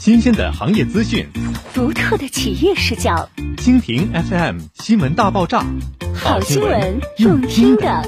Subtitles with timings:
[0.00, 1.26] 新鲜的行业资讯，
[1.74, 5.62] 独特的企业视角，蜻蜓 FM 新闻大爆炸，
[6.14, 8.02] 好新闻用听的。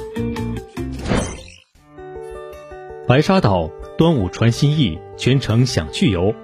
[3.07, 6.35] 白沙岛端午传心意，全程享去游。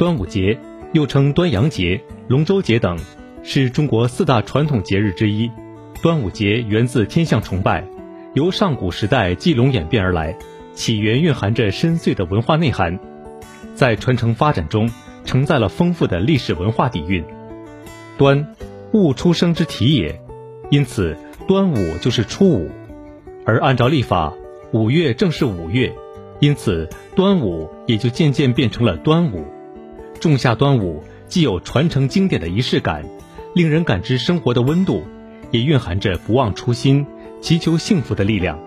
[0.00, 0.58] 端午节
[0.92, 2.98] 又称端阳节、龙舟节等，
[3.44, 5.48] 是中国四大传统节日之一。
[6.02, 7.86] 端午节源自天象崇拜，
[8.34, 10.36] 由上古时代祭龙演变而来，
[10.74, 12.98] 起源蕴含着深邃的文化内涵。
[13.78, 14.90] 在传承发展中，
[15.24, 17.24] 承载了丰富的历史文化底蕴。
[18.16, 18.52] 端，
[18.92, 20.20] 物出生之体也，
[20.68, 22.68] 因此端午就是初五。
[23.46, 24.34] 而按照历法，
[24.72, 25.94] 五月正是五月，
[26.40, 29.44] 因此端午也就渐渐变成了端午。
[30.18, 33.04] 仲夏端午既有传承经典的仪式感，
[33.54, 35.04] 令人感知生活的温度，
[35.52, 37.06] 也蕴含着不忘初心、
[37.40, 38.58] 祈求幸福的力量。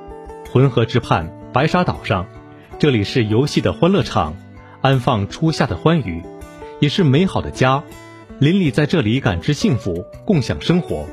[0.54, 2.26] 浑河之畔，白沙岛上，
[2.80, 4.34] 这里是游戏的欢乐场。
[4.82, 6.24] 安放初夏的欢愉，
[6.80, 7.84] 也是美好的家。
[8.40, 11.06] 邻里在这里感知幸福，共享生活。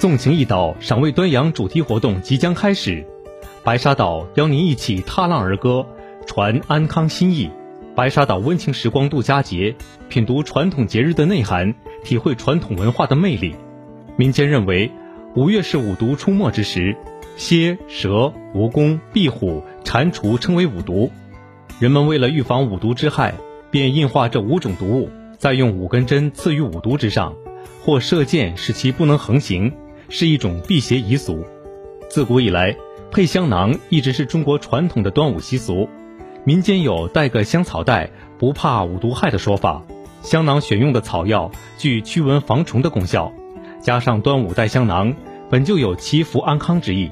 [0.00, 3.06] 纵情一岛赏味端阳主题活动即将开始，
[3.62, 5.86] 白沙岛邀您一起踏浪而歌，
[6.26, 7.48] 传安康心意。
[7.94, 9.76] 白沙岛温情时光度假节，
[10.08, 13.54] 品读传统节日的内涵，体会传统文化的魅力。
[14.16, 14.90] 民间认为，
[15.36, 16.96] 五月是五毒出没之时，
[17.36, 21.12] 蝎、蛇、蜈蚣、壁虎、蟾蜍称为五毒。
[21.82, 23.34] 人们为了预防五毒之害，
[23.72, 27.34] 便印化这五种毒物，再用五根针刺于五毒之上，
[27.84, 29.72] 或射箭使其不能横行，
[30.08, 31.44] 是一种辟邪遗俗。
[32.08, 32.76] 自古以来，
[33.10, 35.88] 配香囊一直是中国传统的端午习俗。
[36.44, 39.82] 民间有带个香草袋，不怕五毒害的说法。
[40.22, 43.32] 香囊选用的草药具驱蚊防虫的功效，
[43.80, 45.16] 加上端午带香囊，
[45.50, 47.10] 本就有祈福安康之意。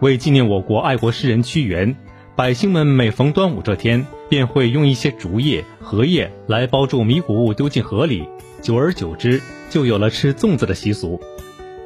[0.00, 1.96] 为纪念我国爱国诗人屈原。
[2.40, 8.26] 百姓们每逢端午这天，便会用一些竹叶、荷叶来包住米谷物，丢进河里。
[8.62, 11.20] 久而久之，就有了吃粽子的习俗。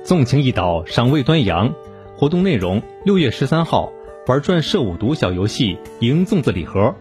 [0.05, 1.75] 纵情一岛，赏味端阳。
[2.15, 3.93] 活动内容：六月十三号
[4.29, 6.95] 玩转射五毒小游戏，赢粽子礼盒；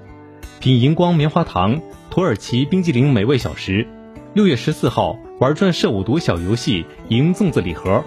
[0.59, 3.87] 品荧光棉花糖、土耳其冰激凌美味小食。
[4.33, 8.03] 六月十四号玩转射五毒小游戏，赢粽子礼盒；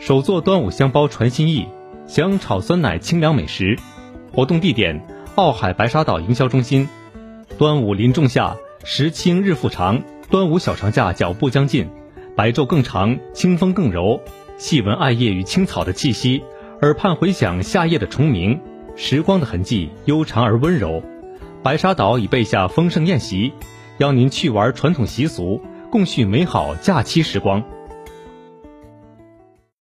[0.00, 1.66] 手做端午香包传心意，
[2.08, 3.78] 享炒酸奶清凉美食。
[4.38, 5.04] 活动地点：
[5.34, 6.88] 奥海白沙岛营销中心。
[7.58, 10.00] 端午临仲夏，时清日复长，
[10.30, 11.90] 端午小长假脚步将近，
[12.36, 14.20] 白昼更长，清风更柔，
[14.56, 16.40] 细闻艾叶与青草的气息，
[16.82, 18.60] 耳畔回响夏夜的虫鸣，
[18.94, 21.02] 时光的痕迹悠长而温柔。
[21.64, 23.52] 白沙岛已备下丰盛宴席，
[23.96, 25.60] 邀您去玩传统习俗，
[25.90, 27.60] 共叙美好假期时光。